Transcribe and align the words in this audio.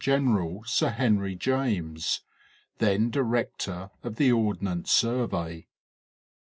Gen'l. 0.03 0.63
Sir 0.65 0.89
Henry 0.89 1.35
James, 1.35 2.21
then 2.79 3.11
director 3.11 3.91
of 4.01 4.15
the 4.15 4.31
Ordnance 4.31 4.89
Survey. 4.91 5.67